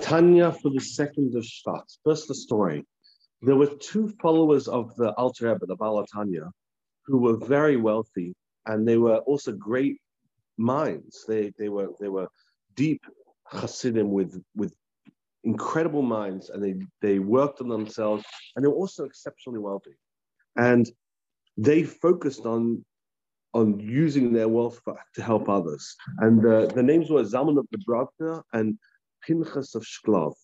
Tanya 0.00 0.52
for 0.52 0.70
the 0.70 0.80
second 0.80 1.34
of 1.36 1.44
Shvat. 1.44 1.84
First, 2.04 2.28
the 2.28 2.34
story. 2.34 2.84
There 3.42 3.56
were 3.56 3.66
two 3.66 4.08
followers 4.20 4.68
of 4.68 4.94
the 4.96 5.10
Alter 5.12 5.52
Rebbe, 5.52 5.66
the 5.66 5.76
Baal 5.76 6.04
Tanya, 6.06 6.50
who 7.04 7.18
were 7.18 7.36
very 7.36 7.76
wealthy, 7.76 8.34
and 8.66 8.86
they 8.86 8.96
were 8.96 9.18
also 9.18 9.52
great 9.52 10.00
minds. 10.56 11.24
They 11.28 11.52
they 11.58 11.68
were 11.68 11.88
they 12.00 12.08
were 12.08 12.28
deep 12.74 13.02
Hasidim 13.50 14.10
with 14.10 14.42
with 14.54 14.74
incredible 15.44 16.02
minds, 16.02 16.50
and 16.50 16.62
they 16.62 16.74
they 17.02 17.18
worked 17.18 17.60
on 17.60 17.68
themselves, 17.68 18.24
and 18.54 18.64
they 18.64 18.68
were 18.68 18.74
also 18.74 19.04
exceptionally 19.04 19.60
wealthy, 19.60 19.94
and 20.56 20.90
they 21.56 21.82
focused 21.82 22.46
on 22.46 22.84
on 23.54 23.80
using 23.80 24.32
their 24.32 24.48
wealth 24.48 24.80
for, 24.84 24.98
to 25.14 25.22
help 25.22 25.48
others. 25.48 25.96
And 26.18 26.42
the, 26.42 26.70
the 26.74 26.82
names 26.82 27.08
were 27.08 27.22
Zalman 27.22 27.58
of 27.58 27.66
Dubrovna 27.70 28.42
and 28.52 28.78
Pinchas 29.26 29.74
of 29.74 29.82
Shklov. 29.82 30.34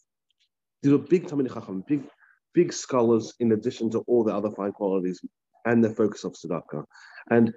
These 0.83 0.93
were 0.93 0.99
big 0.99 1.27
Talmid 1.27 1.53
Chacham, 1.53 1.85
big 1.87 2.03
big 2.55 2.73
scholars, 2.73 3.35
in 3.41 3.53
addition 3.53 3.91
to 3.91 4.01
all 4.01 4.25
the 4.25 4.35
other 4.35 4.51
fine 4.51 4.73
qualities 4.73 5.21
and 5.65 5.83
the 5.83 5.91
focus 5.91 6.25
of 6.25 6.33
tzedakah. 6.33 6.85
And 7.31 7.55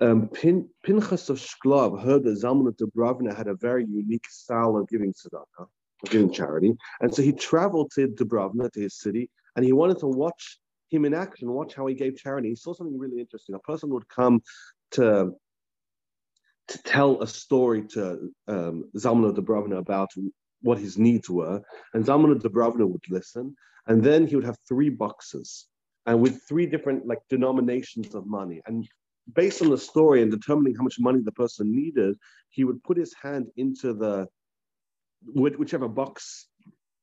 um, 0.00 0.28
Pin, 0.28 0.68
Pinchas 0.82 1.28
of 1.28 1.38
Shklov 1.38 2.02
heard 2.02 2.24
that 2.24 2.40
Zalman 2.40 2.68
of 2.68 2.76
Dubrovna 2.76 3.36
had 3.36 3.48
a 3.48 3.54
very 3.54 3.84
unique 3.84 4.28
style 4.28 4.76
of 4.76 4.88
giving 4.88 5.12
tzedakah, 5.12 5.66
of 6.02 6.10
giving 6.10 6.32
charity. 6.32 6.72
And 7.00 7.14
so 7.14 7.22
he 7.22 7.32
traveled 7.32 7.90
to 7.96 8.08
Dubrovna, 8.08 8.70
to 8.72 8.80
his 8.80 8.98
city, 8.98 9.28
and 9.56 9.64
he 9.64 9.72
wanted 9.72 9.98
to 9.98 10.06
watch 10.06 10.58
him 10.90 11.04
in 11.04 11.14
action, 11.14 11.50
watch 11.50 11.74
how 11.74 11.86
he 11.86 11.94
gave 11.94 12.16
charity. 12.16 12.48
He 12.50 12.56
saw 12.56 12.72
something 12.72 12.98
really 12.98 13.20
interesting. 13.20 13.54
A 13.54 13.58
person 13.60 13.90
would 13.90 14.08
come 14.08 14.40
to 14.92 15.32
to 16.70 16.82
tell 16.82 17.20
a 17.20 17.26
story 17.26 17.82
to 17.88 18.30
um, 18.48 18.84
Zalman 18.96 19.34
Dubrovna 19.34 19.78
about 19.78 20.10
what 20.62 20.78
his 20.78 20.96
needs 20.96 21.28
were, 21.28 21.60
and 21.94 22.04
Zalman 22.04 22.40
Dubrovna 22.40 22.88
would 22.88 23.04
listen, 23.08 23.54
and 23.86 24.02
then 24.02 24.26
he 24.26 24.36
would 24.36 24.44
have 24.44 24.56
three 24.68 24.88
boxes, 24.88 25.66
and 26.06 26.20
with 26.20 26.40
three 26.48 26.66
different 26.66 27.06
like 27.06 27.18
denominations 27.28 28.14
of 28.14 28.26
money, 28.26 28.60
and 28.66 28.88
based 29.34 29.62
on 29.62 29.70
the 29.70 29.78
story 29.78 30.22
and 30.22 30.30
determining 30.30 30.74
how 30.74 30.82
much 30.82 30.96
money 30.98 31.20
the 31.22 31.32
person 31.32 31.74
needed, 31.74 32.16
he 32.50 32.64
would 32.64 32.82
put 32.84 32.96
his 32.96 33.14
hand 33.20 33.46
into 33.56 33.92
the 33.92 34.26
whichever 35.34 35.86
box 35.86 36.46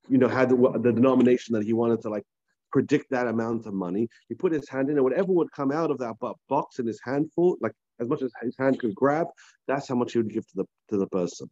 you 0.08 0.18
know 0.18 0.28
had 0.28 0.48
the, 0.48 0.56
the 0.82 0.92
denomination 0.92 1.54
that 1.54 1.62
he 1.62 1.72
wanted 1.72 2.00
to 2.00 2.08
like 2.08 2.24
predict 2.72 3.10
that 3.10 3.26
amount 3.26 3.66
of 3.66 3.74
money. 3.74 4.08
He 4.28 4.34
put 4.34 4.52
his 4.52 4.68
hand 4.68 4.88
in, 4.88 4.96
and 4.96 5.04
whatever 5.04 5.32
would 5.32 5.52
come 5.52 5.72
out 5.72 5.90
of 5.90 5.98
that 5.98 6.14
box 6.48 6.78
in 6.78 6.86
his 6.86 7.00
handful, 7.02 7.56
like 7.60 7.72
as 8.00 8.08
much 8.08 8.22
as 8.22 8.32
his 8.42 8.56
hand 8.58 8.78
could 8.78 8.94
grab, 8.94 9.26
that's 9.66 9.88
how 9.88 9.94
much 9.94 10.12
he 10.12 10.18
would 10.18 10.32
give 10.32 10.46
to 10.48 10.56
the 10.56 10.64
to 10.90 10.96
the 10.96 11.06
person. 11.08 11.48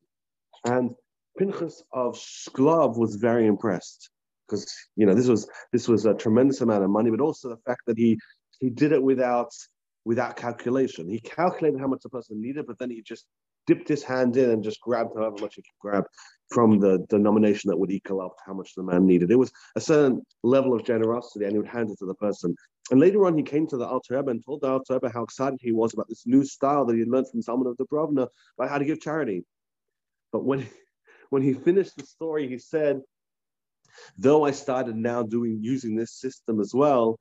And 0.65 0.95
Pinchas 1.39 1.83
of 1.93 2.17
Shklov 2.17 2.99
was 2.99 3.17
very 3.17 3.47
impressed 3.47 4.11
because 4.47 4.73
you 4.97 5.07
know 5.07 5.15
this 5.15 5.29
was 5.29 5.49
this 5.73 5.89
was 5.89 6.07
a 6.07 6.15
tremendous 6.15 6.61
amount 6.61 6.85
of 6.85 6.91
money, 6.91 7.11
but 7.11 7.21
also 7.21 7.49
the 7.49 7.61
fact 7.67 7.83
that 7.87 7.99
he 7.99 8.19
he 8.61 8.71
did 8.71 8.93
it 8.93 9.03
without 9.03 9.51
without 10.05 10.37
calculation. 10.37 11.09
He 11.09 11.21
calculated 11.21 11.81
how 11.81 11.89
much 11.89 12.03
the 12.03 12.09
person 12.09 12.41
needed, 12.41 12.67
but 12.67 12.79
then 12.79 12.91
he 12.91 13.03
just 13.03 13.27
dipped 13.67 13.89
his 13.89 14.05
hand 14.05 14.37
in 14.37 14.51
and 14.51 14.63
just 14.63 14.81
grabbed 14.81 15.11
however 15.17 15.37
much 15.41 15.57
he 15.57 15.63
could 15.63 15.81
grab 15.81 16.05
from 16.51 16.79
the 16.79 17.05
denomination 17.11 17.69
that 17.69 17.77
would 17.77 17.91
equal 17.91 18.21
up 18.21 18.37
to 18.37 18.43
how 18.47 18.55
much 18.55 18.75
the 18.77 18.83
man 18.83 19.05
needed. 19.05 19.31
It 19.31 19.39
was 19.39 19.51
a 19.75 19.81
certain 19.81 20.23
level 20.45 20.75
of 20.75 20.85
generosity, 20.85 21.45
and 21.45 21.53
he 21.53 21.59
would 21.59 21.69
hand 21.69 21.91
it 21.91 21.99
to 21.99 22.07
the 22.07 22.15
person. 22.15 22.55
And 22.91 23.01
later 23.01 23.27
on, 23.27 23.37
he 23.37 23.43
came 23.43 23.67
to 23.69 23.77
the 23.77 23.87
Alter 23.87 24.17
Rebbe 24.17 24.31
and 24.31 24.45
told 24.45 24.61
the 24.61 24.69
Alter 24.69 24.95
Rebbe 24.95 25.11
how 25.11 25.23
excited 25.23 25.59
he 25.61 25.73
was 25.73 25.93
about 25.93 26.09
this 26.09 26.27
new 26.27 26.45
style 26.45 26.85
that 26.85 26.95
he 26.95 27.01
had 27.01 27.09
learned 27.09 27.29
from 27.29 27.43
Zalman 27.43 27.71
of 27.71 27.77
Dubrovna 27.77 28.29
about 28.59 28.71
how 28.71 28.79
to 28.79 28.85
give 28.85 29.01
charity. 29.01 29.45
But 30.33 30.45
when, 30.45 30.67
when 31.31 31.43
he 31.43 31.53
finished 31.53 31.97
the 31.97 32.07
story, 32.07 32.49
he 32.49 32.59
said, 32.59 33.01
though 34.17 34.45
I 34.45 34.51
started 34.53 34.97
now 34.97 35.23
doing 35.23 35.59
using 35.63 35.97
this 35.97 36.13
system 36.13 36.61
as 36.61 36.73
well, 36.75 37.19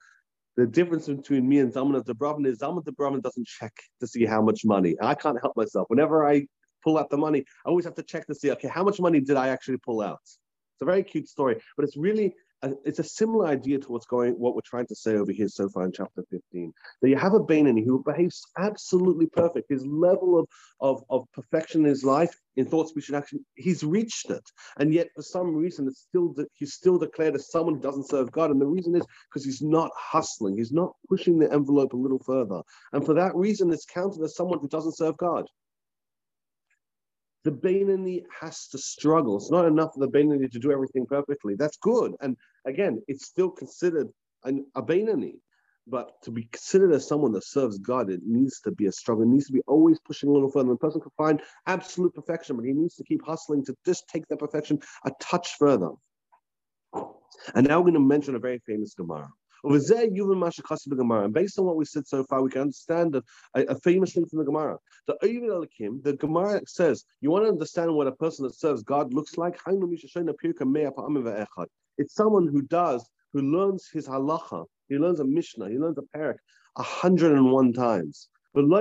the 0.58 0.68
difference 0.68 1.08
between 1.08 1.48
me 1.48 1.60
and 1.60 1.74
Zalman 1.74 1.98
of 1.98 2.06
Dubrovna 2.06 2.48
is 2.48 2.60
Zalman 2.60 2.78
of 2.78 2.86
Dubrovna 2.86 3.22
doesn't 3.22 3.48
check 3.48 3.74
to 4.00 4.08
see 4.08 4.26
how 4.26 4.42
much 4.42 4.64
money. 4.64 4.96
I 5.02 5.16
can't 5.16 5.40
help 5.42 5.58
myself. 5.58 5.88
Whenever 5.90 6.26
I 6.26 6.48
pull 6.84 6.98
out 6.98 7.10
the 7.10 7.18
money, 7.18 7.44
I 7.66 7.70
always 7.70 7.86
have 7.86 7.96
to 7.96 8.04
check 8.04 8.28
to 8.28 8.36
see, 8.36 8.52
okay, 8.52 8.68
how 8.68 8.84
much 8.84 9.00
money 9.00 9.20
did 9.20 9.36
I 9.36 9.50
actually 9.50 9.78
pull 9.78 10.02
out? 10.02 10.22
It's 10.24 10.82
a 10.82 10.86
very 10.86 11.04
cute 11.04 11.28
story, 11.28 11.62
but 11.76 11.84
it's 11.86 11.98
really 11.98 12.36
it's 12.86 13.00
a 13.00 13.04
similar 13.04 13.48
idea 13.48 13.80
to 13.80 13.92
what's 13.92 14.06
going, 14.06 14.34
what 14.34 14.56
we're 14.56 14.62
trying 14.66 14.88
to 14.88 14.96
say 14.96 15.16
over 15.16 15.32
here 15.32 15.48
so 15.48 15.68
far 15.70 15.86
in 15.86 15.92
chapter 15.92 16.24
15. 16.30 16.74
That 17.02 17.10
you 17.10 17.18
have 17.18 17.34
a 17.34 17.40
Bainani 17.40 17.84
who 17.84 18.04
behaves 18.04 18.46
absolutely 18.58 19.28
perfect. 19.28 19.70
His 19.70 19.86
level 19.86 20.40
of, 20.40 20.48
of, 20.80 21.04
of 21.10 21.26
perfection 21.34 21.82
in 21.82 21.88
his 21.88 22.04
life, 22.04 22.34
in 22.56 22.66
thought, 22.66 22.90
speech, 22.90 23.10
and 23.10 23.18
action, 23.18 23.46
he's 23.56 23.84
reached 23.84 24.30
it. 24.30 24.44
And 24.78 24.94
yet, 24.94 25.08
for 25.16 25.22
some 25.22 25.56
reason, 25.56 25.88
it's 25.88 26.02
still 26.02 26.34
de- 26.34 26.48
he's 26.54 26.74
still 26.74 26.98
declared 26.98 27.36
as 27.36 27.52
someone 27.52 27.76
who 27.76 27.82
doesn't 27.82 28.10
serve 28.10 28.32
God. 28.32 28.52
And 28.52 28.62
the 28.62 28.68
reason 28.68 28.96
is 28.96 29.06
because 29.30 29.46
he's 29.46 29.62
not 29.62 29.92
hustling, 29.98 30.58
he's 30.58 30.72
not 30.72 30.94
pushing 31.10 31.40
the 31.40 31.52
envelope 31.52 31.94
a 31.94 31.98
little 31.98 32.20
further. 32.20 32.62
And 32.94 33.06
for 33.06 33.14
that 33.16 33.36
reason, 33.36 33.72
it's 33.72 33.86
counted 33.86 34.24
as 34.24 34.36
someone 34.36 34.60
who 34.60 34.70
doesn't 34.70 34.98
serve 34.98 35.18
God 35.18 35.46
the 37.46 37.52
Bainani 37.52 38.24
has 38.42 38.68
to 38.70 38.78
struggle. 38.80 39.38
It's 39.38 39.52
not 39.52 39.66
enough 39.66 39.94
for 39.94 40.00
the 40.00 40.12
Bainani 40.12 40.52
to 40.52 40.60
do 40.60 40.72
everything 40.72 41.06
perfectly. 41.06 41.54
That's 41.56 41.78
good. 41.78 42.16
And 42.20 42.36
again, 42.66 43.02
it's 43.08 43.26
still 43.26 43.50
considered 43.50 44.10
an, 44.44 44.66
a 44.76 44.82
Bainani. 44.82 45.36
But 45.88 46.20
to 46.24 46.32
be 46.32 46.46
considered 46.52 46.92
as 46.94 47.08
someone 47.08 47.32
that 47.34 47.46
serves 47.46 47.78
God, 47.78 48.10
it 48.10 48.22
needs 48.26 48.60
to 48.62 48.72
be 48.72 48.88
a 48.88 48.92
struggle. 48.92 49.24
It 49.24 49.28
needs 49.28 49.46
to 49.46 49.54
be 49.54 49.62
always 49.68 50.00
pushing 50.00 50.30
a 50.30 50.32
little 50.34 50.50
further. 50.50 50.70
The 50.70 50.78
person 50.78 51.00
can 51.00 51.12
find 51.16 51.42
absolute 51.68 52.16
perfection, 52.16 52.56
but 52.56 52.66
he 52.66 52.74
needs 52.74 52.96
to 52.96 53.04
keep 53.04 53.24
hustling 53.24 53.64
to 53.66 53.76
just 53.86 54.10
take 54.10 54.28
that 54.30 54.40
perfection 54.40 54.80
a 55.06 55.12
touch 55.20 55.58
further. 55.60 55.92
And 57.54 57.68
now 57.68 57.78
we're 57.78 57.92
going 57.92 57.94
to 57.94 58.00
mention 58.00 58.34
a 58.36 58.40
very 58.40 58.58
famous 58.66 58.96
Gemara. 58.96 59.30
And 59.64 61.34
based 61.34 61.60
on 61.60 61.66
what 61.66 61.76
we 61.76 61.86
said 61.86 62.08
so 62.08 62.24
far, 62.24 62.42
we 62.42 62.50
can 62.50 62.62
understand 62.62 63.16
a, 63.16 63.24
a 63.56 63.80
famous 63.80 64.14
thing 64.14 64.26
from 64.26 64.40
the 64.40 64.46
Gemara. 64.46 64.78
The 65.08 65.18
the 66.04 66.18
Gemara 66.20 66.62
says, 66.66 67.04
you 67.22 67.30
want 67.32 67.46
to 67.46 67.50
understand 67.50 67.94
what 67.94 68.08
a 68.08 68.12
person 68.12 68.46
that 68.46 68.56
serves 68.56 68.84
God 68.84 69.14
looks 69.14 69.38
like? 69.38 69.60
It's 71.98 72.16
someone 72.16 72.48
who 72.48 72.62
does, 72.64 73.10
who 73.34 73.42
learns 73.42 73.90
his 73.92 74.08
halacha, 74.08 74.66
he 74.88 74.98
learns 74.98 75.20
a 75.20 75.26
Mishnah, 75.26 75.70
he 75.70 75.78
learns 75.78 75.98
a 75.98 76.18
perek 76.18 76.38
101 76.76 77.74
times. 77.74 78.30
And 78.54 78.72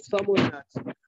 someone 0.00 0.50
that 0.50 0.64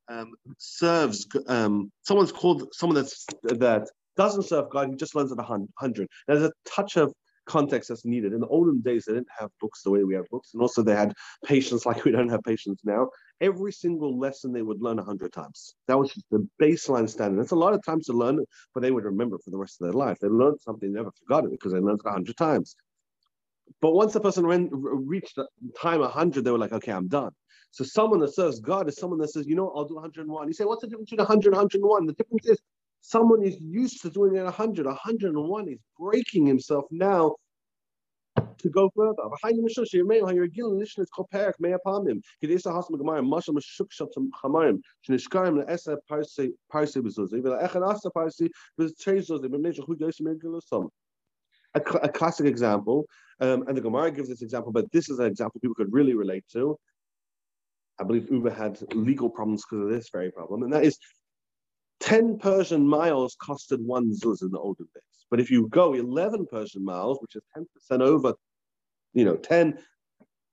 um, 0.08 0.32
serves, 0.58 1.26
um, 1.48 1.90
someone's 2.02 2.32
called 2.32 2.68
someone 2.72 2.94
that's 2.94 3.26
that 3.42 3.88
doesn't 4.16 4.44
serve 4.44 4.70
God, 4.70 4.90
he 4.90 4.96
just 4.96 5.14
learns 5.16 5.32
at 5.32 5.38
a 5.38 5.58
hundred. 5.78 6.08
There's 6.28 6.42
a 6.42 6.52
touch 6.64 6.96
of 6.96 7.12
context 7.46 7.88
that's 7.88 8.04
needed. 8.04 8.32
In 8.32 8.40
the 8.40 8.46
olden 8.46 8.80
days, 8.80 9.04
they 9.06 9.14
didn't 9.14 9.28
have 9.38 9.50
books 9.60 9.82
the 9.82 9.90
way 9.90 10.04
we 10.04 10.14
have 10.14 10.28
books, 10.30 10.50
and 10.54 10.62
also 10.62 10.82
they 10.82 10.94
had 10.94 11.12
patience 11.44 11.84
like 11.86 12.04
we 12.04 12.12
don't 12.12 12.28
have 12.28 12.42
patience 12.42 12.80
now. 12.84 13.08
Every 13.44 13.72
single 13.72 14.18
lesson 14.18 14.52
they 14.52 14.62
would 14.62 14.80
learn 14.80 14.98
a 14.98 15.04
hundred 15.04 15.32
times. 15.32 15.74
That 15.88 15.98
was 15.98 16.12
just 16.12 16.26
the 16.30 16.48
baseline 16.60 17.08
standard. 17.08 17.40
It's 17.42 17.52
a 17.52 17.56
lot 17.64 17.74
of 17.74 17.84
times 17.84 18.06
to 18.06 18.12
learn 18.12 18.38
but 18.72 18.82
they 18.82 18.90
would 18.90 19.04
remember 19.04 19.38
for 19.38 19.50
the 19.50 19.58
rest 19.58 19.80
of 19.80 19.86
their 19.86 19.98
life. 20.04 20.18
They 20.20 20.28
learned 20.28 20.60
something, 20.60 20.92
they 20.92 20.98
never 21.00 21.12
forgot 21.20 21.44
it 21.44 21.50
because 21.50 21.72
they 21.72 21.78
learned 21.78 22.00
a 22.04 22.10
hundred 22.10 22.36
times. 22.36 22.74
But 23.80 23.92
once 23.92 24.12
the 24.12 24.20
person 24.20 24.46
ran, 24.46 24.70
reached 24.72 25.38
time 25.80 26.00
100, 26.00 26.44
they 26.44 26.50
were 26.50 26.58
like, 26.58 26.72
okay, 26.72 26.92
I'm 26.92 27.08
done. 27.08 27.32
So 27.70 27.84
someone 27.84 28.20
that 28.20 28.34
serves 28.34 28.60
God 28.60 28.88
is 28.88 28.96
someone 28.96 29.18
that 29.20 29.28
says, 29.28 29.46
you 29.46 29.56
know, 29.56 29.70
I'll 29.76 29.84
do 29.84 29.96
101. 29.96 30.48
You 30.48 30.54
say, 30.54 30.64
what's 30.64 30.82
the 30.82 30.88
difference 30.88 31.10
between 31.10 31.26
100 31.26 31.48
and 31.48 31.56
101? 31.56 32.06
The 32.06 32.12
difference 32.14 32.46
is 32.46 32.58
Someone 33.06 33.42
is 33.42 33.60
used 33.60 34.00
to 34.00 34.08
doing 34.08 34.34
it 34.34 34.42
100, 34.44 34.86
101 34.86 35.68
is 35.68 35.78
breaking 36.00 36.46
himself 36.46 36.86
now 36.90 37.36
to 38.36 38.70
go 38.70 38.90
further. 38.96 39.22
A, 51.74 51.80
a 52.02 52.08
classic 52.08 52.46
example, 52.46 53.06
um, 53.40 53.64
and 53.66 53.76
the 53.76 53.80
Gemara 53.80 54.10
gives 54.10 54.28
this 54.28 54.42
example, 54.42 54.72
but 54.72 54.90
this 54.92 55.08
is 55.08 55.18
an 55.18 55.26
example 55.26 55.60
people 55.60 55.74
could 55.74 55.92
really 55.92 56.14
relate 56.14 56.44
to. 56.52 56.78
I 58.00 58.04
believe 58.04 58.30
Uber 58.30 58.50
had 58.50 58.80
legal 58.94 59.28
problems 59.28 59.64
because 59.64 59.84
of 59.84 59.90
this 59.90 60.08
very 60.12 60.30
problem, 60.30 60.62
and 60.62 60.72
that 60.72 60.84
is 60.84 60.98
10 62.00 62.38
Persian 62.38 62.86
miles 62.86 63.36
costed 63.36 63.80
one 63.80 64.10
zuz 64.12 64.42
in 64.42 64.50
the 64.50 64.58
olden 64.58 64.86
days. 64.94 65.13
But 65.34 65.40
if 65.40 65.50
you 65.50 65.66
go 65.66 65.94
11 65.94 66.46
Persian 66.46 66.84
miles, 66.84 67.18
which 67.20 67.34
is 67.34 67.42
10% 67.90 68.00
over, 68.00 68.34
you 69.14 69.24
know, 69.24 69.34
10, 69.34 69.76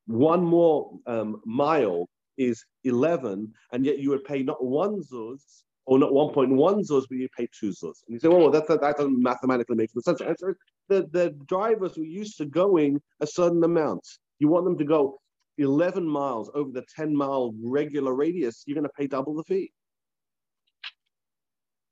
one 0.08 0.44
more 0.44 0.98
um, 1.06 1.40
mile 1.46 2.10
is 2.40 2.66
11, 2.84 3.54
and 3.74 3.86
yet 3.86 4.00
you 4.00 4.10
would 4.10 4.24
pay 4.24 4.42
not 4.42 4.66
one 4.66 5.04
zuz, 5.04 5.62
or 5.86 6.00
not 6.00 6.10
1.1 6.10 6.58
zuz, 6.84 7.04
but 7.08 7.12
you 7.12 7.30
pay 7.38 7.48
two 7.60 7.70
zuz. 7.70 8.02
And 8.08 8.16
you 8.16 8.20
say, 8.20 8.28
well, 8.28 8.50
that, 8.50 8.68
that, 8.70 8.82
that 8.82 8.98
doesn't 8.98 9.22
mathematically 9.22 9.76
make 9.76 9.92
sense. 9.92 10.18
The 10.18 11.08
the 11.12 11.36
drivers 11.46 11.96
were 11.96 12.04
used 12.04 12.40
to 12.40 12.46
going 12.46 13.00
a 13.20 13.28
certain 13.28 13.64
amount. 13.64 14.08
You 14.40 14.48
want 14.48 14.66
them 14.66 14.80
to 14.80 14.84
go 14.84 15.20
11 15.60 16.08
miles 16.08 16.50
over 16.56 16.72
the 16.72 16.86
10 16.96 17.16
mile 17.16 17.54
regular 17.64 18.16
radius, 18.16 18.64
you're 18.66 18.74
going 18.74 18.88
to 18.88 18.98
pay 18.98 19.06
double 19.06 19.36
the 19.36 19.44
fee. 19.44 19.72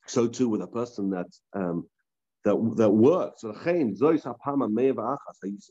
So 0.07 0.27
too 0.27 0.49
with 0.49 0.63
a 0.63 0.67
person 0.67 1.11
that 1.11 1.27
um, 1.53 1.85
that 2.45 2.73
that 2.77 2.89
works. 2.89 3.41
So 3.41 3.51
zois 3.51 4.23
hapama 4.23 4.69
meyav 4.69 4.95
achas. 4.95 5.61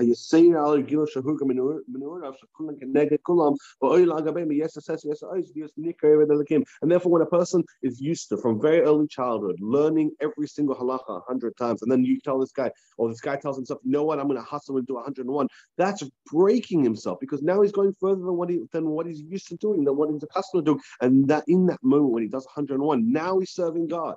Hayasir 0.00 0.56
al 0.56 0.82
gil 0.82 1.06
shahuga 1.06 1.42
menorah 1.42 2.32
shakulan 2.40 2.78
keneged 2.80 3.18
kulam 3.26 3.56
va'oil 3.82 4.20
agabem 4.20 4.56
yes 4.56 4.76
assess 4.76 5.04
yes 5.04 5.22
ois 5.22 5.48
yes 5.56 5.70
nikar 5.76 6.24
eved 6.24 6.64
And 6.82 6.90
therefore, 6.90 7.12
when 7.12 7.22
a 7.22 7.26
person 7.26 7.64
is 7.82 8.00
used 8.00 8.28
to 8.28 8.36
from 8.36 8.60
very 8.60 8.80
early 8.82 9.08
childhood 9.08 9.56
learning 9.60 10.12
every 10.20 10.46
single 10.46 10.76
halacha 10.76 11.22
hundred 11.26 11.56
times, 11.56 11.82
and 11.82 11.90
then 11.90 12.04
you 12.04 12.20
tell 12.20 12.38
this 12.38 12.52
guy 12.52 12.70
or 12.96 13.08
this 13.08 13.20
guy 13.20 13.36
tells 13.36 13.56
himself, 13.56 13.80
you 13.82 13.90
know 13.90 14.04
what, 14.04 14.20
I'm 14.20 14.28
going 14.28 14.38
to 14.38 14.44
hustle 14.44 14.76
and 14.76 14.86
do 14.86 14.94
101. 14.94 15.48
That's 15.76 16.04
breaking 16.30 16.84
himself 16.84 17.18
because 17.20 17.42
now 17.42 17.60
he's 17.62 17.72
going 17.72 17.94
further 18.00 18.22
than 18.22 18.36
what 18.36 18.50
he 18.50 18.60
than 18.70 18.90
what 18.90 19.06
he's 19.06 19.20
used 19.20 19.48
to 19.48 19.56
doing, 19.56 19.84
than 19.84 19.96
what 19.96 20.10
he's 20.10 20.22
accustomed 20.22 20.64
to 20.66 20.72
doing, 20.72 20.80
and 21.00 21.26
that 21.28 21.42
in 21.48 21.66
that 21.66 21.82
moment 21.82 22.12
when 22.12 22.22
he 22.22 22.28
does 22.28 22.46
101, 22.46 23.10
now 23.10 23.40
he's 23.40 23.50
serving 23.50 23.88
God 23.88 24.14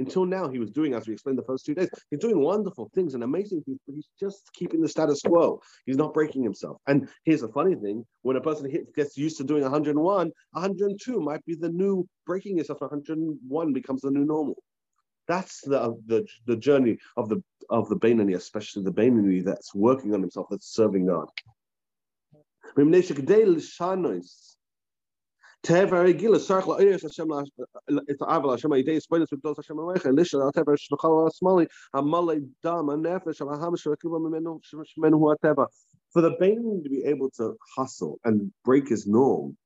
until 0.00 0.24
now, 0.24 0.48
he 0.48 0.58
was 0.58 0.70
doing, 0.70 0.94
as 0.94 1.06
we 1.06 1.12
explained 1.12 1.38
the 1.38 1.44
first 1.44 1.66
two 1.66 1.74
days, 1.74 1.90
he's 2.10 2.20
doing 2.20 2.40
wonderful 2.40 2.90
things 2.94 3.14
and 3.14 3.22
amazing 3.22 3.62
things, 3.62 3.78
but 3.86 3.94
he's 3.94 4.08
just 4.18 4.50
keeping 4.54 4.80
the 4.80 4.88
status 4.88 5.20
quo. 5.20 5.60
He's 5.84 5.98
not 5.98 6.14
breaking 6.14 6.42
himself. 6.42 6.78
And 6.86 7.08
here's 7.24 7.42
the 7.42 7.48
funny 7.48 7.74
thing 7.74 8.04
when 8.22 8.36
a 8.36 8.40
person 8.40 8.72
gets 8.96 9.16
used 9.16 9.36
to 9.38 9.44
doing 9.44 9.62
101, 9.62 10.32
102 10.52 11.20
might 11.20 11.44
be 11.44 11.54
the 11.54 11.68
new 11.68 12.08
breaking 12.26 12.58
yourself. 12.58 12.80
101 12.80 13.72
becomes 13.72 14.00
the 14.00 14.10
new 14.10 14.24
normal. 14.24 14.56
That's 15.28 15.60
the, 15.60 15.80
uh, 15.80 15.92
the 16.06 16.26
the 16.46 16.56
journey 16.56 16.98
of 17.16 17.28
the 17.28 17.40
of 17.68 17.88
the 17.88 17.96
Bainani, 17.96 18.34
especially 18.34 18.82
the 18.82 18.92
Bainani 18.92 19.44
that's 19.44 19.72
working 19.74 20.12
on 20.12 20.22
himself, 20.22 20.48
that's 20.50 20.74
serving 20.74 21.06
God. 21.06 21.28
Tever 25.62 26.10
Gila 26.12 26.38
Sarchla 26.38 26.80
Oyes 26.80 27.02
Hashem 27.02 27.28
it's 28.08 28.22
Aval 28.22 28.52
Hashem 28.52 28.70
Yidei 28.70 29.00
Spoilers 29.00 29.30
with 29.30 29.42
Dos 29.42 29.56
Hashem 29.56 29.76
Alecha 29.76 30.06
Elisha 30.06 30.50
Tever 30.54 30.76
Shlochal 30.76 31.30
Asmali 31.30 31.66
Hamalei 31.94 32.48
Dam 32.62 32.86
Nefesh 32.86 33.42
Al 33.42 33.58
Hamish 33.58 33.84
Rekiva 33.84 34.18
Mimenu 34.18 34.58
Shemenu 34.72 35.36
Teva. 35.44 35.66
For 36.12 36.22
the 36.22 36.30
Balaam 36.40 36.82
to 36.82 36.88
be 36.88 37.04
able 37.04 37.30
to 37.36 37.56
hustle 37.76 38.18
and 38.24 38.50
break 38.64 38.88
his 38.88 39.06
norm, 39.06 39.56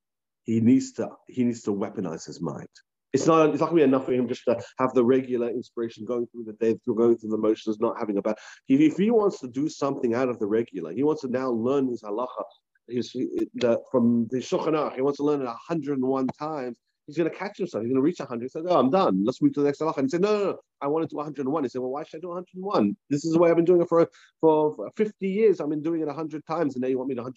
he 0.43 0.59
needs 0.59 0.91
to 0.93 1.09
he 1.27 1.45
needs 1.45 1.63
to 1.63 1.71
weaponize 1.71 2.25
his 2.25 2.41
mind. 2.41 2.67
It's 3.13 3.25
not 3.25 3.49
it's 3.51 3.61
not 3.61 3.67
gonna 3.67 3.77
be 3.77 3.83
enough 3.83 4.05
for 4.05 4.11
him 4.11 4.27
just 4.27 4.43
to 4.45 4.61
have 4.79 4.93
the 4.93 5.05
regular 5.05 5.49
inspiration 5.49 6.03
going 6.03 6.27
through 6.27 6.43
the 6.43 6.53
day, 6.53 6.77
going 6.85 7.17
through 7.17 7.29
the 7.29 7.37
motions, 7.37 7.79
not 7.79 7.97
having 7.97 8.17
a 8.17 8.21
bad. 8.21 8.35
If, 8.67 8.81
if 8.81 8.97
he 8.97 9.11
wants 9.11 9.39
to 9.39 9.47
do 9.47 9.69
something 9.69 10.13
out 10.13 10.27
of 10.27 10.39
the 10.39 10.45
regular, 10.45 10.91
he 10.91 11.03
wants 11.03 11.21
to 11.21 11.29
now 11.29 11.49
learn 11.49 11.87
his 11.87 12.03
halacha 12.03 12.43
the, 12.87 13.81
from 13.91 14.27
the 14.29 14.37
Shulchan 14.37 14.95
he 14.95 15.01
wants 15.01 15.17
to 15.17 15.23
learn 15.23 15.41
it 15.41 15.45
101 15.45 16.27
times. 16.39 16.77
He's 17.07 17.17
going 17.17 17.29
to 17.29 17.35
catch 17.35 17.57
himself. 17.57 17.83
He's 17.83 17.91
going 17.91 18.01
to 18.01 18.05
reach 18.05 18.19
100. 18.19 18.43
He 18.43 18.49
says, 18.49 18.65
"Oh, 18.67 18.79
I'm 18.79 18.89
done. 18.89 19.23
Let's 19.23 19.41
move 19.41 19.53
to 19.53 19.59
the 19.59 19.67
next 19.67 19.79
halacha." 19.79 19.97
And 19.97 20.05
he 20.05 20.09
said, 20.09 20.21
"No, 20.21 20.37
no, 20.37 20.43
no. 20.45 20.57
I 20.81 20.87
want 20.87 21.03
to 21.03 21.07
do 21.07 21.17
101." 21.17 21.63
He 21.63 21.69
said, 21.69 21.81
"Well, 21.81 21.91
why 21.91 22.03
should 22.03 22.17
I 22.17 22.21
do 22.21 22.29
101? 22.29 22.97
This 23.09 23.23
is 23.25 23.33
the 23.33 23.39
way 23.39 23.49
I've 23.49 23.55
been 23.55 23.65
doing 23.65 23.81
it 23.81 23.89
for 23.89 24.09
for 24.41 24.89
50 24.95 25.27
years. 25.27 25.61
I've 25.61 25.69
been 25.69 25.83
doing 25.83 26.01
it 26.01 26.07
100 26.07 26.45
times, 26.47 26.75
and 26.75 26.81
now 26.81 26.87
you 26.87 26.97
want 26.97 27.09
me 27.09 27.15
to 27.15 27.21
100." 27.21 27.35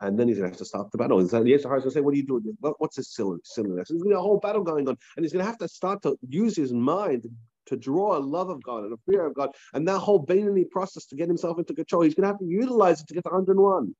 And 0.00 0.18
then 0.18 0.26
he's 0.26 0.38
going 0.38 0.50
to 0.50 0.52
have 0.52 0.58
to 0.58 0.64
stop 0.64 0.90
the 0.90 0.98
battle. 0.98 1.20
And 1.20 1.30
the 1.30 1.38
Yeshua 1.38 1.62
going 1.62 1.82
to 1.82 1.90
say, 1.92 2.00
"What 2.00 2.14
are 2.14 2.16
you 2.16 2.26
doing? 2.26 2.42
What's 2.60 2.96
this 2.96 3.14
silliness?" 3.14 3.52
There's 3.56 3.88
going 3.90 4.00
to 4.00 4.08
be 4.08 4.12
a 4.14 4.18
whole 4.18 4.38
battle 4.38 4.64
going 4.64 4.88
on, 4.88 4.96
and 5.16 5.24
he's 5.24 5.32
going 5.32 5.44
to 5.44 5.50
have 5.50 5.58
to 5.58 5.68
start 5.68 6.02
to 6.02 6.18
use 6.28 6.56
his 6.56 6.72
mind 6.72 7.28
to 7.66 7.76
draw 7.76 8.16
a 8.16 8.18
love 8.18 8.50
of 8.50 8.62
God 8.62 8.84
and 8.84 8.92
a 8.92 8.98
fear 9.08 9.24
of 9.24 9.34
God, 9.34 9.50
and 9.74 9.86
that 9.86 10.00
whole 10.00 10.24
Bainani 10.24 10.68
process 10.68 11.06
to 11.06 11.16
get 11.16 11.28
himself 11.28 11.58
into 11.58 11.72
control. 11.72 12.02
He's 12.02 12.14
going 12.14 12.24
to 12.24 12.28
have 12.28 12.40
to 12.40 12.46
utilize 12.46 13.00
it 13.00 13.06
to 13.08 13.14
get 13.14 13.22
to 13.24 13.30
101. 13.30 13.94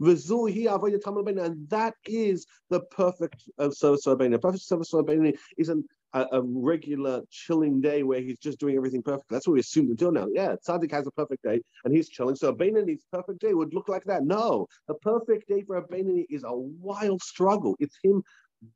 And 0.00 1.68
that 1.68 1.94
is 2.06 2.46
the 2.70 2.80
perfect 2.90 3.44
uh, 3.58 3.70
service 3.70 4.06
of 4.06 4.18
Rabbeinu. 4.18 4.40
Perfect 4.40 4.64
service 4.64 4.92
of 4.92 5.04
Rabbeinu 5.04 5.36
isn't 5.58 5.86
a, 6.14 6.26
a, 6.32 6.42
regular 6.42 7.22
chilling 7.30 7.80
day 7.80 8.02
where 8.04 8.20
he's 8.20 8.38
just 8.38 8.60
doing 8.60 8.76
everything 8.76 9.02
perfect. 9.02 9.28
That's 9.30 9.46
what 9.46 9.54
we 9.54 9.60
assumed 9.60 9.90
until 9.90 10.12
now. 10.12 10.28
Yeah, 10.32 10.54
Tzaddik 10.66 10.92
has 10.92 11.06
a 11.06 11.10
perfect 11.10 11.42
day 11.42 11.60
and 11.84 11.94
he's 11.94 12.08
chilling. 12.08 12.36
So 12.36 12.52
Rabbeini's 12.52 13.04
perfect 13.12 13.40
day 13.40 13.52
would 13.52 13.74
look 13.74 13.88
like 13.88 14.04
that. 14.04 14.24
No, 14.24 14.66
the 14.86 14.94
perfect 14.94 15.48
day 15.48 15.62
for 15.62 15.80
Rabbeinu 15.80 16.24
is 16.30 16.44
a 16.44 16.54
wild 16.54 17.20
struggle. 17.22 17.76
It's 17.80 17.98
him 18.02 18.22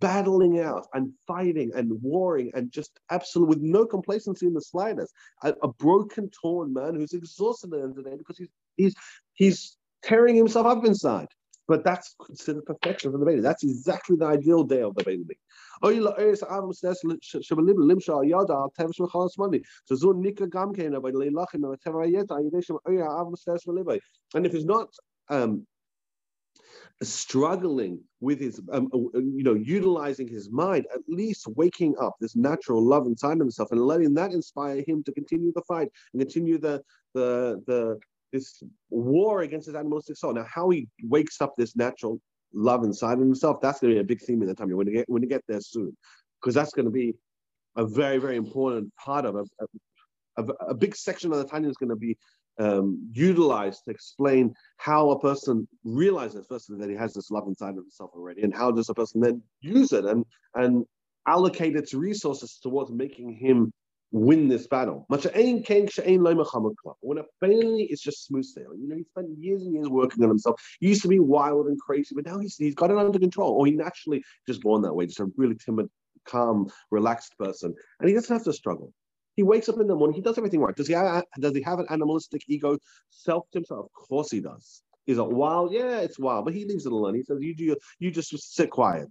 battling 0.00 0.60
out 0.60 0.86
and 0.92 1.12
fighting 1.26 1.70
and 1.74 1.90
warring 2.02 2.50
and 2.54 2.70
just 2.70 2.98
absolute 3.10 3.48
with 3.48 3.60
no 3.60 3.86
complacency 3.86 4.46
in 4.46 4.54
the 4.54 4.60
slightest. 4.60 5.14
A, 5.42 5.54
a 5.62 5.68
broken, 5.68 6.30
torn 6.30 6.72
man 6.72 6.94
who's 6.94 7.14
exhausted 7.14 7.72
at 7.72 7.78
the 7.78 7.82
end 7.82 7.98
of 7.98 8.04
the 8.04 8.10
day 8.10 8.16
because 8.16 8.36
he's 8.36 8.48
he's 8.76 8.94
he's 9.34 9.77
tearing 10.02 10.36
himself 10.36 10.66
up 10.66 10.84
inside. 10.84 11.28
But 11.66 11.84
that's 11.84 12.14
considered 12.24 12.64
perfection 12.64 13.12
for 13.12 13.18
the 13.18 13.26
baby. 13.26 13.42
That's 13.42 13.62
exactly 13.62 14.16
the 14.16 14.24
ideal 14.24 14.64
day 14.64 14.80
of 14.80 14.94
the 14.94 15.04
baby. 15.04 15.38
And 24.34 24.46
if 24.46 24.52
he's 24.52 24.64
not 24.64 24.88
um, 25.28 25.66
struggling 27.02 28.00
with 28.20 28.40
his, 28.40 28.60
um, 28.72 28.88
uh, 28.92 29.18
you 29.18 29.42
know, 29.44 29.54
utilizing 29.54 30.26
his 30.26 30.50
mind, 30.50 30.86
at 30.92 31.00
least 31.06 31.46
waking 31.48 31.94
up 32.00 32.16
this 32.20 32.34
natural 32.34 32.82
love 32.82 33.06
inside 33.06 33.38
himself 33.38 33.70
and 33.72 33.80
letting 33.80 34.14
that 34.14 34.32
inspire 34.32 34.82
him 34.86 35.02
to 35.04 35.12
continue 35.12 35.52
the 35.54 35.62
fight 35.62 35.88
and 36.12 36.22
continue 36.22 36.58
the 36.58 36.82
the 37.14 37.62
the 37.66 37.98
this 38.32 38.62
war 38.90 39.42
against 39.42 39.66
his 39.66 39.74
animalistic 39.74 40.16
soul. 40.16 40.34
Now, 40.34 40.46
how 40.52 40.70
he 40.70 40.88
wakes 41.02 41.40
up 41.40 41.54
this 41.56 41.76
natural 41.76 42.20
love 42.52 42.84
inside 42.84 43.14
of 43.14 43.20
himself, 43.20 43.60
that's 43.60 43.80
going 43.80 43.92
to 43.92 43.96
be 43.96 44.00
a 44.00 44.04
big 44.04 44.20
theme 44.20 44.42
in 44.42 44.48
the 44.48 44.54
time. 44.54 44.68
We're 44.68 44.76
going 44.76 44.86
to 44.86 44.92
get, 44.92 45.08
when 45.08 45.22
you 45.22 45.28
get 45.28 45.42
there 45.48 45.60
soon, 45.60 45.96
because 46.40 46.54
that's 46.54 46.72
going 46.72 46.86
to 46.86 46.90
be 46.92 47.14
a 47.76 47.86
very, 47.86 48.18
very 48.18 48.36
important 48.36 48.94
part 48.96 49.24
of 49.24 49.36
a, 49.36 49.44
a, 50.36 50.44
a 50.68 50.74
big 50.74 50.96
section 50.96 51.32
of 51.32 51.38
the 51.38 51.44
Tanya 51.44 51.68
is 51.68 51.76
going 51.76 51.90
to 51.90 51.96
be 51.96 52.16
um, 52.58 53.10
utilized 53.12 53.84
to 53.84 53.90
explain 53.90 54.52
how 54.78 55.10
a 55.10 55.20
person 55.20 55.68
realizes 55.84 56.46
first 56.48 56.66
that 56.76 56.90
he 56.90 56.96
has 56.96 57.14
this 57.14 57.30
love 57.30 57.46
inside 57.46 57.70
of 57.70 57.76
himself 57.76 58.10
already, 58.14 58.42
and 58.42 58.54
how 58.54 58.70
does 58.70 58.88
a 58.88 58.94
person 58.94 59.20
then 59.20 59.42
use 59.60 59.92
it 59.92 60.04
and 60.04 60.24
and 60.54 60.84
allocate 61.26 61.76
its 61.76 61.94
resources 61.94 62.58
towards 62.62 62.90
making 62.90 63.32
him 63.32 63.70
win 64.10 64.48
this 64.48 64.66
battle. 64.66 65.06
When 65.08 65.18
a 67.18 67.24
Bailey 67.40 67.82
is 67.84 68.00
just 68.00 68.26
smooth 68.26 68.44
sailing, 68.44 68.80
you 68.80 68.88
know, 68.88 68.96
he 68.96 69.04
spent 69.04 69.28
years 69.38 69.62
and 69.62 69.74
years 69.74 69.88
working 69.88 70.22
on 70.24 70.30
himself. 70.30 70.60
He 70.80 70.88
used 70.88 71.02
to 71.02 71.08
be 71.08 71.18
wild 71.18 71.66
and 71.66 71.78
crazy, 71.80 72.14
but 72.14 72.26
now 72.26 72.38
he's, 72.38 72.56
he's 72.56 72.74
got 72.74 72.90
it 72.90 72.96
under 72.96 73.18
control, 73.18 73.52
or 73.52 73.66
he 73.66 73.72
naturally 73.72 74.22
just 74.46 74.62
born 74.62 74.82
that 74.82 74.94
way, 74.94 75.06
just 75.06 75.20
a 75.20 75.30
really 75.36 75.56
timid, 75.56 75.88
calm, 76.24 76.70
relaxed 76.90 77.36
person. 77.38 77.74
And 78.00 78.08
he 78.08 78.14
doesn't 78.14 78.34
have 78.34 78.44
to 78.44 78.52
struggle. 78.52 78.92
He 79.36 79.42
wakes 79.42 79.68
up 79.68 79.78
in 79.78 79.86
the 79.86 79.94
morning, 79.94 80.16
he 80.16 80.22
does 80.22 80.38
everything 80.38 80.60
right. 80.60 80.74
Does 80.74 80.88
he 80.88 80.94
have, 80.94 81.24
does 81.38 81.54
he 81.54 81.62
have 81.62 81.78
an 81.78 81.86
animalistic 81.90 82.42
ego 82.48 82.78
self 83.10 83.44
to 83.52 83.58
himself? 83.58 83.86
Of 83.86 84.08
course 84.08 84.30
he 84.30 84.40
does. 84.40 84.82
Is 85.06 85.18
it 85.18 85.26
wild? 85.26 85.72
Yeah, 85.72 86.00
it's 86.00 86.18
wild, 86.18 86.44
but 86.44 86.54
he 86.54 86.64
leaves 86.66 86.84
it 86.84 86.92
alone. 86.92 87.14
He 87.14 87.22
says, 87.22 87.38
"You 87.40 87.54
do, 87.54 87.76
you 87.98 88.10
just 88.10 88.36
sit 88.54 88.68
quiet." 88.68 89.08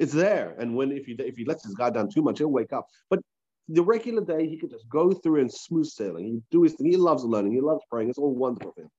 It's 0.00 0.12
there, 0.12 0.56
and 0.58 0.74
when 0.74 0.90
if 0.90 1.06
he 1.06 1.12
if 1.12 1.36
he 1.36 1.44
lets 1.44 1.64
his 1.64 1.74
guard 1.74 1.94
down 1.94 2.08
too 2.10 2.22
much, 2.22 2.38
he'll 2.38 2.48
wake 2.48 2.72
up. 2.72 2.86
But 3.08 3.20
the 3.68 3.82
regular 3.82 4.24
day, 4.24 4.48
he 4.48 4.56
could 4.56 4.70
just 4.70 4.88
go 4.88 5.12
through 5.12 5.40
and 5.42 5.52
smooth 5.52 5.86
sailing. 5.86 6.24
He 6.24 6.42
do 6.50 6.62
his 6.62 6.74
thing. 6.74 6.90
He 6.90 6.96
loves 6.96 7.24
learning. 7.24 7.52
He 7.52 7.60
loves 7.60 7.82
praying. 7.90 8.08
It's 8.08 8.18
all 8.18 8.34
wonderful 8.34 8.72
for 8.72 8.82
him. 8.82 8.90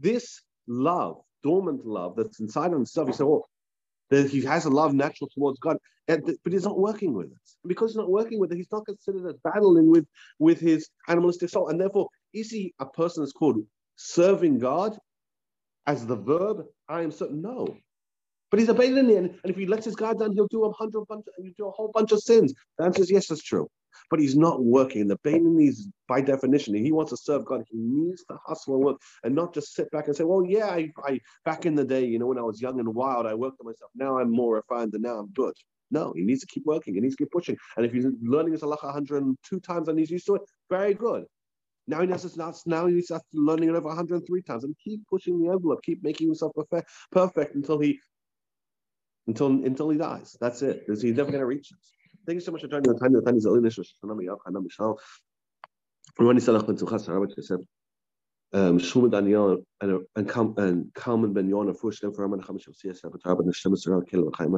This 0.00 0.42
love, 0.66 1.20
dormant 1.42 1.86
love 1.86 2.14
that's 2.16 2.40
inside 2.40 2.66
of 2.66 2.72
himself, 2.74 3.08
he 3.08 3.12
said, 3.12 3.24
oh, 3.24 3.44
that 4.10 4.30
he 4.30 4.42
has 4.42 4.64
a 4.64 4.70
love 4.70 4.94
natural 4.94 5.28
towards 5.34 5.58
God, 5.58 5.76
but 6.06 6.52
he's 6.52 6.64
not 6.64 6.78
working 6.78 7.12
with 7.12 7.26
it. 7.26 7.38
Because 7.66 7.90
he's 7.90 7.96
not 7.96 8.10
working 8.10 8.38
with 8.38 8.52
it, 8.52 8.56
he's 8.56 8.72
not 8.72 8.86
considered 8.86 9.26
as 9.28 9.36
battling 9.44 9.90
with, 9.90 10.06
with 10.38 10.60
his 10.60 10.88
animalistic 11.08 11.50
soul. 11.50 11.68
And 11.68 11.80
therefore, 11.80 12.08
is 12.32 12.50
he 12.50 12.72
a 12.78 12.86
person 12.86 13.22
that's 13.22 13.32
called 13.32 13.58
serving 13.96 14.58
God 14.58 14.96
as 15.86 16.06
the 16.06 16.16
verb? 16.16 16.64
I 16.88 17.02
am 17.02 17.10
certain. 17.10 17.42
No. 17.42 17.76
But 18.50 18.60
he's 18.60 18.68
a 18.68 18.74
Bainani, 18.74 19.18
and, 19.18 19.38
if 19.44 19.56
he 19.56 19.66
lets 19.66 19.84
his 19.84 19.94
guard 19.94 20.18
down, 20.18 20.32
he'll 20.32 20.46
do 20.48 20.64
a 20.64 20.72
hundred 20.72 21.04
bunch, 21.06 21.26
he'll 21.36 21.52
do 21.56 21.66
a 21.66 21.70
whole 21.70 21.90
bunch 21.92 22.12
of 22.12 22.20
sins. 22.20 22.54
The 22.78 22.84
answer 22.84 23.02
is 23.02 23.10
yes, 23.10 23.26
that's 23.28 23.42
true. 23.42 23.68
But 24.10 24.20
he's 24.20 24.36
not 24.36 24.62
working. 24.64 25.08
The 25.08 25.18
Bainani 25.18 25.68
is 25.68 25.88
by 26.06 26.20
definition, 26.20 26.74
he 26.74 26.92
wants 26.92 27.10
to 27.10 27.16
serve 27.16 27.44
God. 27.44 27.64
He 27.68 27.76
needs 27.78 28.24
to 28.24 28.38
hustle 28.46 28.76
and 28.76 28.84
work 28.84 28.96
and 29.24 29.34
not 29.34 29.52
just 29.52 29.74
sit 29.74 29.90
back 29.90 30.06
and 30.06 30.16
say, 30.16 30.24
Well, 30.24 30.44
yeah, 30.46 30.66
I, 30.66 30.90
I 31.04 31.20
back 31.44 31.66
in 31.66 31.74
the 31.74 31.84
day, 31.84 32.04
you 32.04 32.18
know, 32.18 32.26
when 32.26 32.38
I 32.38 32.42
was 32.42 32.60
young 32.60 32.78
and 32.78 32.94
wild, 32.94 33.26
I 33.26 33.34
worked 33.34 33.58
on 33.60 33.66
myself. 33.66 33.90
Now 33.94 34.18
I'm 34.18 34.30
more 34.30 34.54
refined 34.56 34.94
and 34.94 35.02
now 35.02 35.18
I'm 35.18 35.28
good. 35.32 35.54
No, 35.90 36.12
he 36.14 36.22
needs 36.22 36.40
to 36.40 36.46
keep 36.46 36.64
working. 36.66 36.94
He 36.94 37.00
needs 37.00 37.16
to 37.16 37.24
keep 37.24 37.32
pushing. 37.32 37.56
And 37.76 37.84
if 37.84 37.92
he's 37.92 38.06
learning 38.22 38.52
his 38.52 38.62
halacha 38.62 38.84
102 38.84 39.60
times 39.60 39.88
and 39.88 39.98
he's 39.98 40.10
used 40.10 40.26
to 40.26 40.36
it, 40.36 40.42
very 40.70 40.94
good. 40.94 41.24
Now 41.86 42.02
he 42.02 42.06
knows 42.06 42.24
it's 42.26 42.36
not. 42.36 42.60
Now 42.66 42.86
he 42.86 43.00
starts 43.00 43.24
learning 43.32 43.70
it 43.70 43.74
over 43.74 43.88
103 43.88 44.42
times 44.42 44.64
and 44.64 44.76
keep 44.82 45.00
pushing 45.08 45.40
the 45.40 45.50
envelope, 45.50 45.82
keep 45.82 46.02
making 46.02 46.28
himself 46.28 46.52
perfect, 46.54 46.90
perfect 47.10 47.54
until 47.54 47.78
he 47.78 47.98
until 49.28 49.48
until 49.64 49.90
he 49.90 49.98
dies. 49.98 50.36
That's 50.40 50.62
it. 50.62 50.84
He's 50.88 51.04
never 51.04 51.30
going 51.30 51.40
to 51.40 51.46
reach 51.46 51.70
us. 51.72 51.92
Thank 52.26 52.36
you 52.36 52.40
so 52.40 52.50
much 52.50 52.62
for 52.62 52.68
joining 52.68 52.92
the 52.92 52.98
time. 52.98 53.12
The 53.12 53.22
time 53.22 53.36
is 53.36 53.46
um, 58.54 58.78
Shmuel 58.78 59.10
Daniel 59.10 59.58
and 59.82 60.04
and 60.16 60.94
Kalman 60.94 61.32
Ben 61.34 61.48
Yonah 61.48 61.74
for 61.74 61.92
Raman 61.92 62.40
Chamish 62.40 62.66
of 62.66 62.74
CS 62.74 63.02
Abatar 63.02 63.38
Ben 63.38 63.52
Shem 63.52 63.76
Sir 63.76 64.00
Kel 64.02 64.30
Chaim 64.36 64.54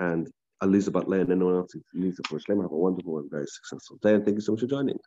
and 0.00 0.28
Elizabeth 0.60 1.06
Lane 1.06 1.30
else 1.30 1.76
needs 1.94 2.16
have 2.62 2.72
a 2.72 2.76
wonderful 2.76 3.18
and 3.18 3.30
very 3.30 3.46
successful 3.46 3.98
day 4.02 4.14
and 4.14 4.24
thank 4.24 4.36
you 4.36 4.40
so 4.40 4.52
much 4.52 4.62
for 4.62 4.66
joining. 4.66 4.98